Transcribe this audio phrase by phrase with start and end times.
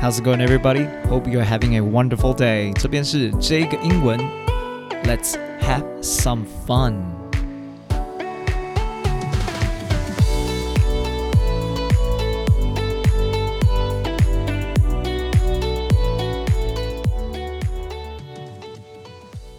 [0.00, 0.86] How's it going, everybody?
[1.08, 2.72] Hope you're having a wonderful day.
[2.74, 4.18] 这边是这个英文，
[5.04, 6.94] Let's have some fun.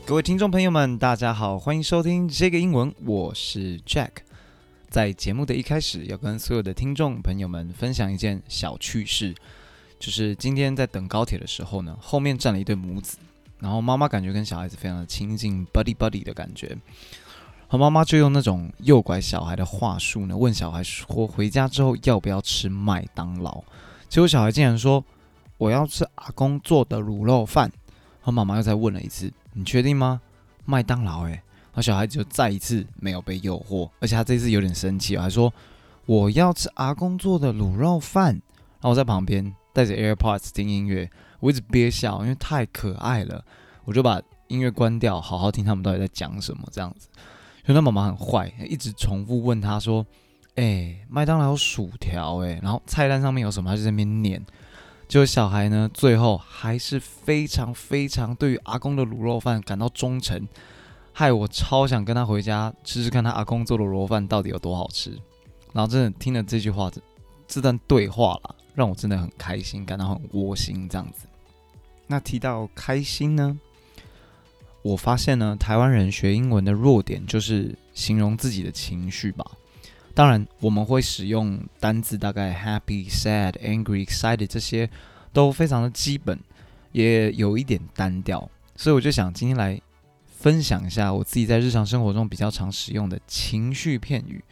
[0.08, 4.12] 各位听众朋友们，大家好，欢迎收听这个英文，我是 Jack。
[4.88, 9.34] 在节目的一开始，要跟所有的听众朋友们分享一件小趣事，
[10.01, 13.19] 就是今天在等高铁的时候呢，后面站了一对母子，
[13.59, 16.75] 然后妈妈感觉跟小孩子非常的亲近，buddy buddy 的感觉，
[17.69, 23.63] 和妈妈就用那种诱拐小孩的话术呢，问小孩说回家之后要不要吃麦当劳，
[24.09, 25.05] 结果小孩竟然说
[25.59, 27.71] 我要吃阿公做的卤肉饭，
[28.21, 30.21] 然后妈妈又再问了一次，你确定吗？
[30.65, 31.33] 麦当劳诶。
[31.73, 35.53] 然后小孩子就再一次没有被诱惑，而且他这次有点生气，还说
[36.07, 38.41] 我要吃阿公做的卤肉饭。
[38.81, 43.45] 然后我在旁边带着 AirPods 听音乐，我一直憋笑，因为太可爱了。
[43.85, 46.69] 我就把音乐关掉，好好听他们到底在讲什么。
[46.71, 47.09] 这样子，
[47.65, 50.07] 所以他妈妈很坏，一直重复问他说
[50.57, 54.45] ：“哎，麦当劳薯条哎，然后菜单上面有什么？”他就在那边念。
[55.09, 60.47] 结果小孩呢，最后还是非常非常对于阿公的卤肉饭感到忠诚。
[61.13, 65.11] 害我超想跟他回家吃吃看他阿公做的卤肉饭到底有多好吃，
[65.73, 67.01] 然后真的听了这句话，这
[67.49, 71.27] 这段对话啦，让我真的很开心，感到很窝心这样子。
[72.07, 73.61] 那提到开心呢，
[74.81, 79.45] 我发现呢，台湾人学英文的弱点就是形容自己的情绪吧。
[80.15, 84.89] 当然，我们会使用单字，大概 happy、sad、angry、excited 这些
[85.33, 86.41] 都非常的基本，
[86.93, 89.79] 也有一点单调，所以我就想今天来。
[90.41, 94.43] 分享一下我自己在日常生活中比较常使用的情绪片语。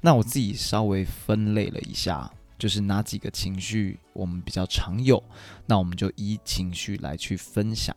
[0.00, 5.22] 那我自己稍微分类了一下，就是哪几个情绪我们比较常有。
[5.66, 7.94] 那我们就依情绪来去分享。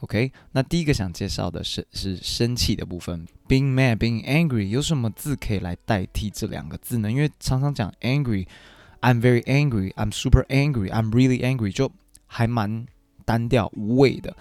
[0.00, 7.10] OK，那第一个想介绍的是是生气的部分，being mad, being angry，有什么字可以来代替这两个字呢？
[7.10, 11.90] 因为常常讲 angry，I'm very angry, I'm super angry, I'm really angry，就
[12.26, 12.86] 还蛮
[13.24, 14.36] 单调无味的。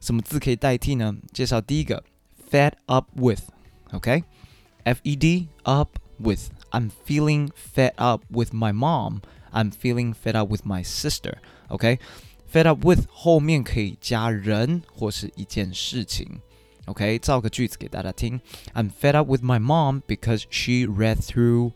[0.00, 1.14] 什么字可以代替呢？
[1.34, 2.02] 介绍第一个
[2.50, 10.35] ，fed up with，OK，F E D up with with，I'm feeling fed up with my mom，I'm feeling fed
[10.35, 16.39] up with my sister，OK，fed up with 后面可以加人或是一件事情，
[16.85, 18.39] OK，造个句子给大家听，
[18.73, 21.71] I'm fed up with my mom because she read through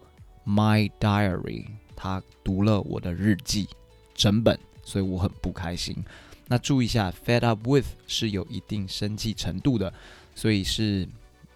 [0.46, 3.70] my diary，她读了我的日记
[4.14, 6.04] 整本，所以我很不开心。
[6.48, 9.92] 那注意一下，fed up with 是有一定生气程度的，
[10.36, 11.08] 所以是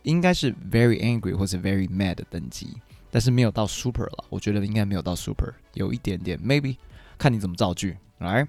[0.03, 2.69] 应该是 very angry 或者 very mad 的等级，
[3.11, 4.25] 但是没有到 super 了。
[4.29, 6.77] 我觉得应该没有到 super，有一点点 maybe，
[7.17, 7.97] 看你怎么造句。
[8.19, 8.47] 来，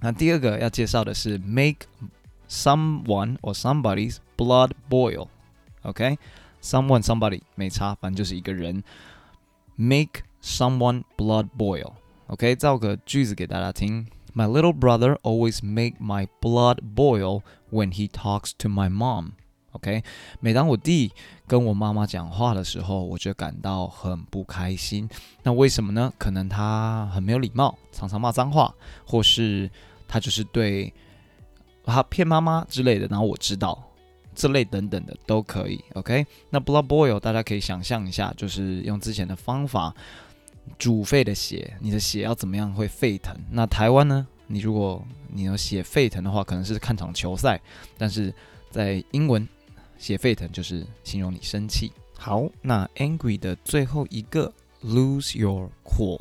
[0.00, 1.86] 那第二个要介绍的是 make
[2.48, 8.82] someone or somebody's blood boil。OK，someone somebody 没差，反正就是一个人
[9.76, 14.06] make someone blood boil。OK，造个句子给大家听。
[14.34, 19.32] My little brother always make my blood boil when he talks to my mom.
[19.71, 20.03] OK，
[20.39, 21.11] 每当我弟
[21.47, 25.07] 跟我妈妈讲话的时候，我就感到很不开心。
[25.43, 26.11] 那为什么呢？
[26.17, 28.73] 可能他很没有礼貌，常常骂脏话，
[29.05, 29.69] 或是
[30.07, 30.93] 他就是对
[31.83, 33.07] 他骗妈妈之类的。
[33.07, 33.81] 然后我知道
[34.33, 35.83] 这类等等的都可以。
[35.93, 39.93] OK，那 blood boil 大家可以想象一下，就是用之前的方法。
[40.77, 43.35] 煮沸的血，你的血要怎么样会沸腾？
[43.49, 44.27] 那台湾呢？
[44.45, 47.59] 你如果你有血沸腾的话，可能是看场球赛。
[47.97, 48.31] 但是
[48.69, 49.47] 在英文，
[49.99, 51.91] 写沸腾就是形容你生气。
[52.17, 54.51] 好，那 angry 的最后一个
[54.83, 56.19] lose your cool。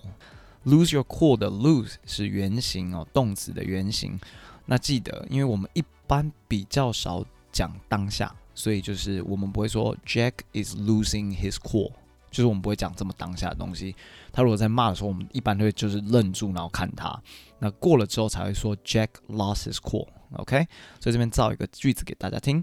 [0.65, 4.21] lose your cool 的 lose 是原形哦，动词的原形。
[4.67, 11.93] 那记得，因为我们一般比较少讲当下，所以就是我们不会说 Jack is losing his cool。
[12.31, 13.97] 就是我们不会讲这么当下的东西。
[14.31, 17.19] 他如果在骂的时候，我们一般都会就是愣住，然后看他。
[17.59, 20.07] 那过了之后才会说 Jack lost his cool。
[20.33, 20.67] OK，
[21.01, 22.63] 所以这边造一个句子给大家听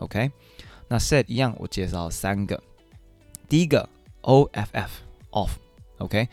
[0.00, 0.32] OK，
[0.88, 2.62] 那 sad 一样，我介绍三个。
[3.48, 3.86] 第一个
[4.22, 6.28] off，off，OK，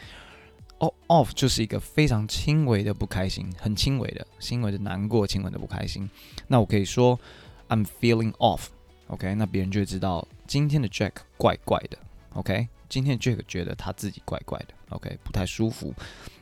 [0.79, 6.09] 哦，off 就是一个非常轻微的不开心，很轻微的，轻微的难过，轻微的不开心。
[6.47, 7.19] 那我可以说
[7.67, 11.97] I'm feeling off，OK，那别人就会知道今天的 Jack 怪怪的
[12.33, 15.93] ，OK，今天的 Jack 觉得他自己怪怪的，OK，不太舒服。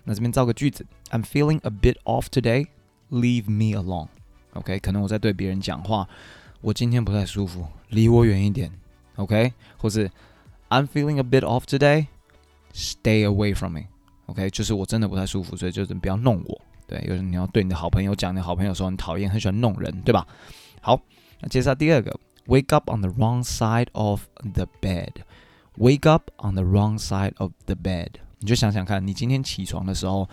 [0.04, 6.07] 那这边造个句子，I'm feeling a bit off today，leave me alone，OK，可能我在对别人讲话，
[6.66, 8.72] 我今天不太舒服，离我远一点
[9.18, 10.10] ，OK，或是
[10.70, 13.84] I'm feeling a bit off today，stay away from me。
[14.26, 16.60] OK，就是我真的不太舒服，所以就是不要弄我。
[16.88, 20.26] 对，有时你要对你的好朋友讲，你好朋友说很讨厌，很喜欢弄人，对吧？
[20.82, 21.00] 好，
[21.40, 24.24] 那接下来第二个，wake up on the wrong side of
[24.56, 25.12] the bed。
[25.78, 28.10] wake up on the wrong side of the bed，
[28.40, 30.28] 你就想想看，你今天起床的时候，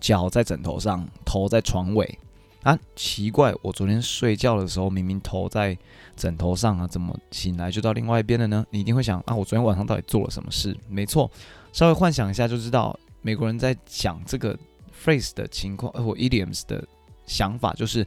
[0.00, 2.18] 脚在枕头上，头在床尾
[2.66, 5.78] 啊，奇怪，我昨天睡觉的时候明明头在
[6.16, 8.66] 枕头上啊，怎么醒来就到另外一边了呢？
[8.70, 10.76] 你一定会想啊，我昨天晚上到底做了什么事？
[10.88, 11.30] 没错，
[11.72, 12.98] 稍微幻想一下就知道。
[13.22, 14.58] 美国人在讲这个
[14.92, 16.84] phrase 的情况，或 idioms 的
[17.24, 18.04] 想法，就是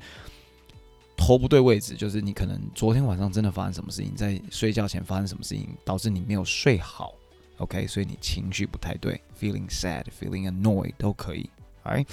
[1.15, 7.13] 头不对位置，就是你可能昨天晚上真的发生什么事情，在睡觉前发生什么事情，导致你没有睡好
[7.59, 11.49] ，OK，所以你情绪不太对，feeling sad，feeling annoyed 都可以
[11.85, 12.07] ，Alright，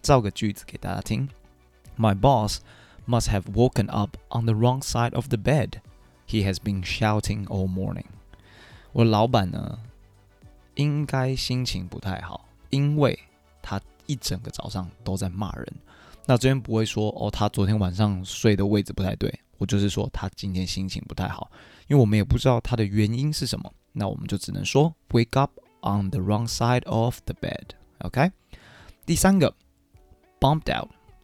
[0.00, 1.28] 造个句子给大家听
[1.99, 2.57] ，My boss
[3.07, 5.81] must have woken up on the wrong side of the bed.
[6.27, 8.05] He has been shouting all morning.
[8.93, 9.79] 我老板呢，
[10.75, 12.45] 应该心情不太好。
[12.71, 13.17] 因为
[13.61, 15.65] 他一整个早上都在骂人，
[16.25, 21.49] 那这边不会说哦，他昨天晚上睡的位置不太对，我就是说他今天心情不太好，
[21.87, 28.31] 因为我们也不知道他的原因是什么，那我们就只能说 wake up on the wrong side of the bed，OK？
[29.05, 29.53] 第三个
[30.39, 30.73] bumped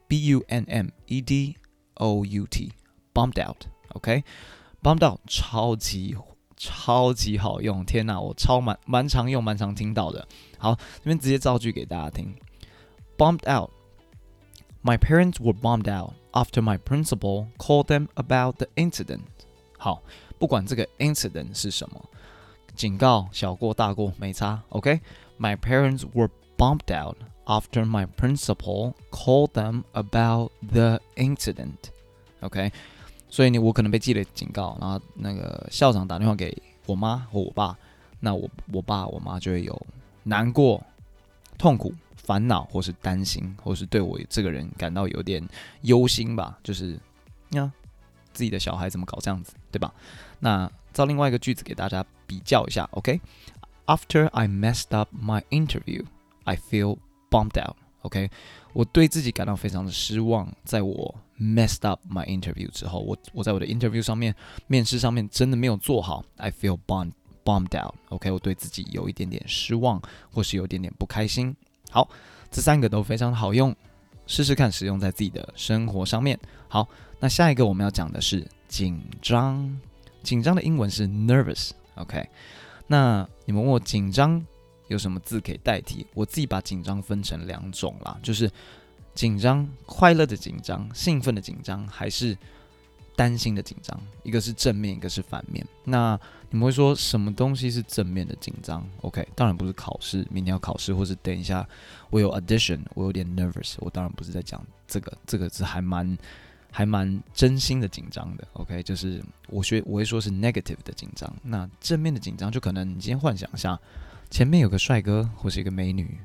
[0.05, 1.55] out，b u n m e d
[1.95, 6.15] o u t，bumped out，OK？bumped out 超级。
[6.63, 10.27] 超级好用，天哪，我超蛮蛮常用，蛮常听到的。
[10.59, 12.35] 好，这边直接造句给大家听。
[13.17, 13.71] Bummed out.
[14.83, 19.21] My parents were bummed out after my principal called them about the incident.
[19.79, 20.03] 好，
[20.37, 22.09] 不管这个 incident 是什么，
[22.75, 24.61] 警告、小过、大过没差。
[24.69, 31.90] OK。My parents were bummed out after my principal called them about the incident.
[32.40, 32.70] OK。
[33.28, 36.56] 所以你我可能被记了警告，然后那个校长打电话给
[36.86, 37.76] 我妈或我爸，
[38.20, 39.86] 那我我爸我妈就会有
[40.22, 40.82] 难过、
[41.58, 45.46] 痛苦、烦恼，或是担心，或是对我这个人感到有点
[45.82, 46.56] 忧心吧。
[46.62, 46.98] 就是
[47.50, 47.70] 呀，
[48.32, 49.92] 自己的小孩怎么搞这样子，对吧？
[50.38, 56.04] 那造另外一个句子给大家比较一下，OK？After I messed up my interview,
[56.44, 56.98] I feel
[57.36, 57.76] bummed out.
[58.02, 58.30] OK，
[58.72, 64.34] 我对自己感到非常的失望，在我 messed up my interview 之后，我我在我的 interview 上面，
[64.68, 67.12] 面试上面真的没有做好，I feel bummed
[67.44, 67.94] bummed out。
[68.10, 70.00] OK，我对自己有一点点失望，
[70.32, 71.54] 或是有一点点不开心。
[71.90, 72.08] 好，
[72.50, 73.74] 这三个都非常好用，
[74.26, 76.38] 试试看使用在自己的生活上面。
[76.68, 79.80] 好，那下一个我们要讲的是紧张，
[80.22, 81.72] 紧张的英文是 nervous。
[81.96, 82.24] OK，
[82.86, 84.46] 那你们问我紧张。
[84.88, 86.06] 有什么字可以代替？
[86.14, 88.50] 我自己把紧张分成两种啦，就是
[89.14, 92.36] 紧张、快乐的紧张、兴奋的紧张，还是
[93.16, 93.98] 担心的紧张。
[94.22, 95.66] 一个是正面，一个是反面。
[95.84, 96.18] 那
[96.50, 101.66] 你们会说什么东西是正面的紧张？OK，当然不是考试，明天要考试，或是等一下
[102.10, 103.74] 我有 audition，我有点 nervous。
[103.78, 106.16] 我当然不是在讲这个，这个是还蛮
[106.70, 108.46] 还蛮真心的紧张的。
[108.52, 111.34] OK，就是我学我会说是 negative 的紧张。
[111.42, 113.80] 那正面的紧张，就可能你今天幻想一下。
[114.30, 116.18] 前面有个帅哥或是一个美女，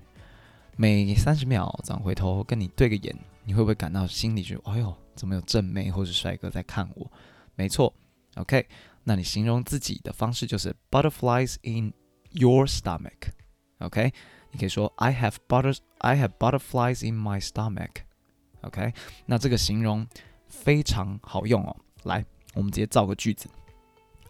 [0.76, 3.16] 每三十秒这样回头跟你对个眼，
[3.46, 7.10] 你会不会感到心里觉得，哎呦，怎么有正妹或是帅哥在看我？
[7.56, 7.94] 没错
[8.36, 8.68] ，OK，
[9.04, 11.94] 那你形容自己的方式就是 butterflies in
[12.32, 14.12] your stomach，OK，
[14.52, 18.94] 你可以说 I have butter I have butterflies in my stomach，OK，
[19.26, 20.08] 那这个形容
[20.48, 21.76] 非常好用哦。
[22.04, 23.48] 来，我们直接造个句子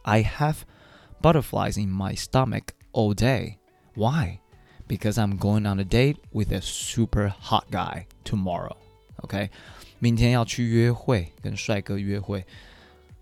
[0.02, 0.58] ，I have
[1.22, 3.61] butterflies in my stomach all day。
[3.95, 4.41] Why?
[4.89, 8.77] Because I'm going on a date with a super hot guy tomorrow.
[9.23, 9.51] OK，
[9.99, 12.45] 明天要去约会，跟帅哥约会。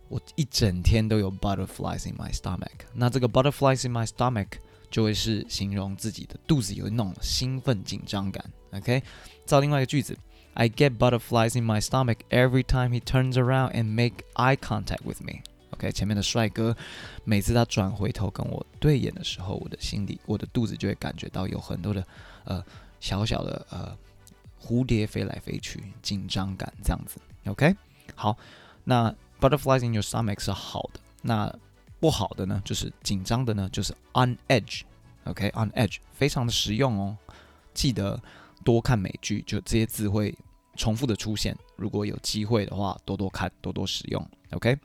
[0.09, 2.85] 我一整天都有 butterflies in my stomach。
[2.93, 4.49] 那这个 butterflies in my stomach
[4.91, 8.45] 就会是形容自己的肚子有那种兴奋紧张感。
[8.73, 9.03] OK，
[9.47, 10.17] 造另外一个句子：
[10.53, 15.23] I get butterflies in my stomach every time he turns around and make eye contact with
[15.23, 15.43] me.
[15.72, 16.76] OK，前面的帅哥，
[17.24, 22.04] 每次他转回头跟我对眼的时候，我的心里，我的肚子就会感觉到有很多的
[22.44, 22.64] 呃
[23.00, 23.98] 小小的呃
[24.62, 27.20] 蝴蝶飞来飞去，紧张感这样子。
[27.46, 27.76] OK，
[28.16, 28.38] 好，
[28.84, 31.54] 那 butterflies in your stomach 是好的，那
[32.00, 34.82] 不好的呢，就是紧张的呢，就是 on edge。
[35.26, 37.18] OK，on edge 非常的实用哦。
[37.74, 38.20] 记得
[38.64, 40.36] 多看美剧，就这些字会
[40.76, 41.56] 重复的出现。
[41.76, 44.28] 如果有机会的话，多多看，多多使用。
[44.52, 44.78] OK，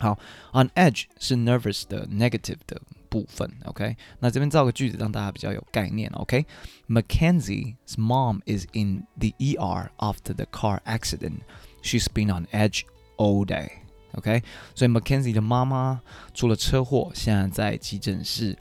[0.00, 0.18] 好
[0.52, 3.48] ，on edge 是 nervous 的 negative 的部分。
[3.64, 6.10] OK，那这边造个句子让大家比较有概念。
[6.14, 11.40] OK，Mackenzie's mom is in the ER after the car accident.
[11.82, 12.84] She's been on edge
[13.16, 13.70] all day.
[14.14, 14.42] OK，
[14.74, 16.00] 所以 Mackenzie 的妈妈
[16.34, 18.56] 出了车祸，现在在急诊室，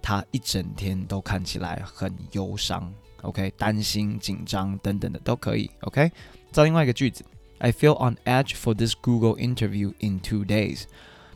[0.00, 2.90] 她一整天都看起来很忧伤。
[3.22, 5.70] OK，担心、紧张等等的都可以。
[5.80, 6.10] OK，
[6.52, 7.24] 造另外一个句子
[7.64, 10.82] ，I feel on edge for this Google interview in two days。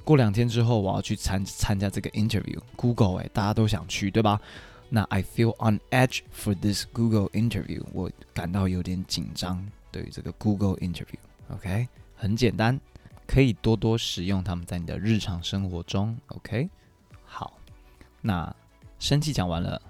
[0.04, 2.58] 过两天之后，我要去参参加这个 interview。
[2.76, 4.38] Google 哎，大家都想去，对吧？
[4.90, 11.16] 那 I feel on edge for this Google interview，我感到有点紧张，对于这个 Google interview。
[11.48, 12.78] OK，很简单。
[13.26, 16.68] 可以多多使用它们在你的日常生活中，OK？
[17.24, 17.58] 好，
[18.20, 18.54] 那
[18.98, 19.80] 生气讲完了，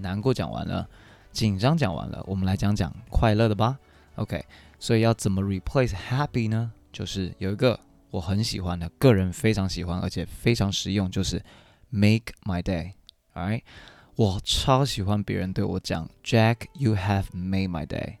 [0.00, 0.86] 难过讲完了，
[1.32, 3.78] 紧张讲完了，我们来讲讲快乐的吧
[4.16, 4.44] ，OK？
[4.78, 6.72] 所以要怎么 replace happy 呢？
[6.92, 7.78] 就是有一个
[8.10, 11.42] 我很喜欢的，个人非常喜欢，而且非常实用，就是
[11.90, 13.62] make my day，alright？
[14.14, 18.16] 我超喜欢别人对我讲，Jack，you have made my day。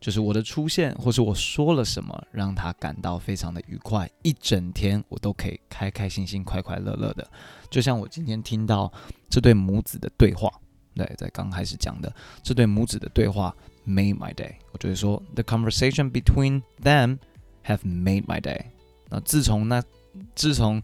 [0.00, 7.28] 就是我的出现，或是我说了什么，让他感到非常的愉快，一整天我都可以开开心心、快快乐乐的。
[7.68, 8.92] 就像我今天听到
[9.28, 10.48] 这对母子的对话，
[10.94, 13.52] 对，在刚开始讲的这对母子的对话
[13.88, 14.52] ，made my day。
[14.72, 17.18] 我就会说，the conversation between them
[17.64, 18.60] have made my day。
[19.08, 19.82] 那自从那
[20.34, 20.82] 自从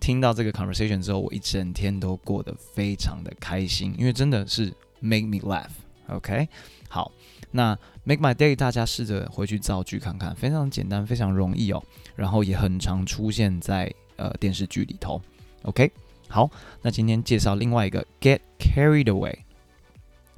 [0.00, 5.70] 听到这个 conversation 之后，我一整天都过得非常的开心，因为真的是 make me laugh。
[6.08, 6.48] OK，
[6.88, 7.12] 好。
[7.50, 11.82] 那 make my day，大家试着回去造句看看，非常简单，非常容易哦。
[12.14, 15.20] 然后也很常出现在呃电视剧里头。
[15.62, 15.90] OK，
[16.28, 16.50] 好，
[16.82, 19.34] 那今天介绍另外一个 get carried away。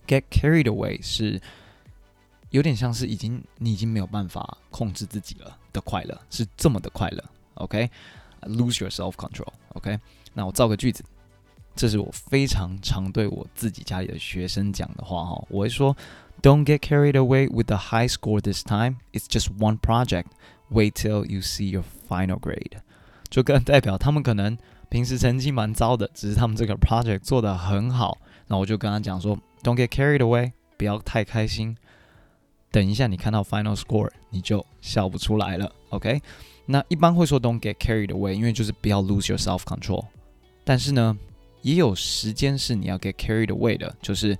[0.06, 1.40] get carried away 是
[2.50, 7.24] 有点像是已经你已经没有办法控制自己了的快乐，是这么的快乐。
[7.54, 9.52] OK，lose your self control。
[9.74, 9.98] OK，
[10.34, 11.02] 那我造个句子，
[11.74, 15.96] 这是我非常常对我自己家里的学生讲的话哈，我会说。
[16.42, 18.96] Don't get carried away with the high score this time.
[19.12, 20.28] It's just one project.
[20.70, 22.78] Wait till you see your final grade.
[23.28, 24.56] 就更代表他们可能
[24.88, 28.16] 平时成绩蛮糟的，只是他们这个 project 做得很好。
[28.46, 31.76] 那我就跟他讲说，Don't get carried away，不要太开心。
[32.70, 35.72] 等一下你看到 final score，你就笑不出来了。
[35.90, 36.20] OK？
[36.66, 40.04] 那一般会说 Don't get carried away，因为就是不要 lose your self control。
[40.64, 41.18] 但是呢，
[41.62, 44.38] 也有时间是你要 get carried away 的，就是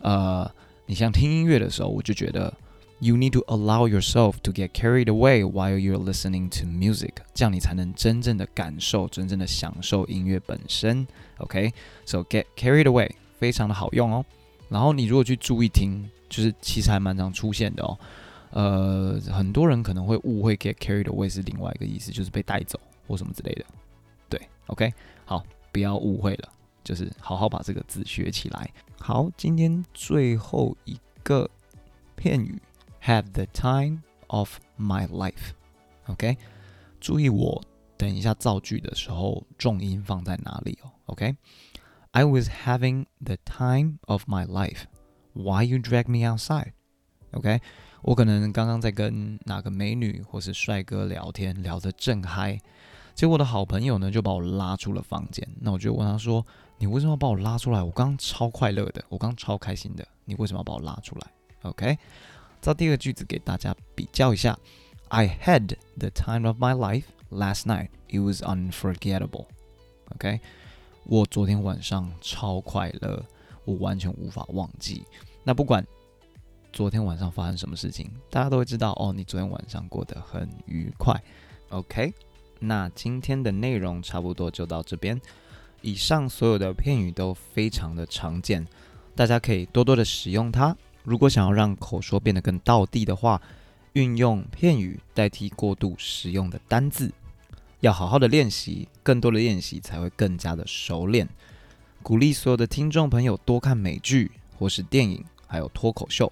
[0.00, 0.50] 呃。
[0.84, 2.52] 你像听音乐的时候，我就觉得
[2.98, 11.06] you need to allow yourself to get carried away while you're listening to music，这样你才能真正的感受、真正的享受音乐本身。
[11.38, 14.24] OK，so、get carried away 非常的好用哦。
[14.68, 17.98] 然后你如果去注意听，就是其实还蛮常出现的哦。
[18.50, 23.64] 呃，很多人可能会误会 get carried away 是另外一个意思，就是被带走或什么之类的。
[24.28, 24.92] 对，OK，
[25.26, 26.48] 好，不要误会了。
[26.84, 28.68] 就是好好把这个字学起来。
[28.98, 31.48] 好，今天最后一个
[32.16, 32.60] 片语
[33.04, 35.52] ，have the time of my life。
[36.08, 36.36] OK，
[37.00, 37.62] 注意我
[37.96, 40.90] 等一下造句的时候重音放在哪里哦。
[41.06, 44.86] OK，I was having the time of my life.
[45.34, 46.72] Why you drag me outside?
[47.32, 47.60] OK，
[48.02, 52.60] 我可能刚刚在跟哪个美女或是帅哥聊天，聊得正嗨。
[53.14, 55.46] 结果我的好朋友呢，就把我拉出了房间。
[55.60, 56.44] 那我就问他说
[56.78, 57.82] ：“你为什么要把我拉出来？
[57.82, 61.30] 我刚超快乐的，我刚刚超开心的，你为什么要把我拉出来
[61.62, 61.98] ？”OK，
[62.60, 64.58] 造第二个句子给大家比较一下
[65.08, 67.88] ：I had the time of my life last night.
[68.08, 69.46] It was unforgettable.
[70.14, 70.40] OK，
[71.04, 73.24] 我昨天晚上超快乐，
[73.64, 75.04] 我完全无法忘记。
[75.44, 75.86] 那不管
[76.72, 81.22] 昨天晚上发生什么事情，大家都会知道哦，你昨天晚上过得很愉快。
[81.70, 82.12] OK。
[82.64, 85.20] 那今天的内容差不多就到这边。
[85.80, 88.64] 以上所有的片语都非常的常见，
[89.16, 90.76] 大家可以多多的使用它。
[91.02, 93.42] 如果想要让口说变得更道地的话，
[93.94, 97.12] 运用片语代替过度使用的单字，
[97.80, 101.28] 要好好的练习，更多的练习才会更加的熟练。
[102.02, 106.30] 鼓励所有的听众朋友多看美剧或是电影，还有脱口秀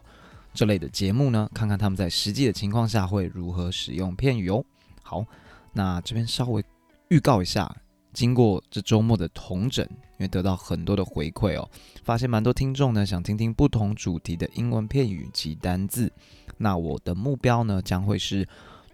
[0.52, 4.64] 这类的节目呢，看看他们在实际的情况下会如何使用片语哦。
[5.02, 5.24] 好。
[5.72, 6.64] 那这边稍微
[7.10, 7.72] 预告一下，
[8.12, 11.70] 经过这周末的统整，因为得到很多的回馈哦，
[12.02, 16.12] 发现蛮多听众呢想听听不同主题的英文片语及单字。
[16.56, 18.44] 那我的目标呢将会是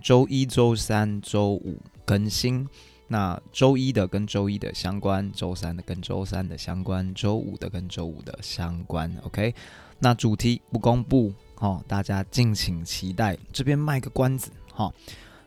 [0.03, 2.69] 周一、周三、周五更新。
[3.09, 9.15] 那周一的跟周一的相关，周三的跟周三的相关，周五的跟周五的相关。
[9.23, 9.55] OK，
[9.99, 13.39] 那主题不公布，哦，大家敬请期待。
[13.53, 14.93] 这边卖个关子，哈、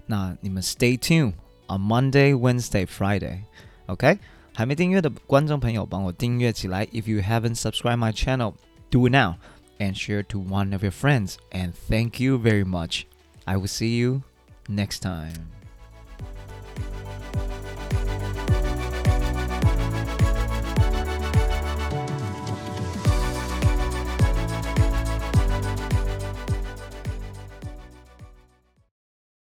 [0.06, 1.34] 那你们 Stay tuned
[1.68, 3.42] on Monday, Wednesday, Friday。
[3.88, 4.18] OK，
[4.54, 6.86] 还没订阅的观众朋友，帮我订阅起来。
[6.88, 8.54] If you haven't subscribed my channel,
[8.90, 9.36] do it now
[9.80, 11.36] and share to one of your friends.
[11.52, 13.04] And thank you very much.
[13.44, 14.22] I will see you
[14.68, 15.59] next time.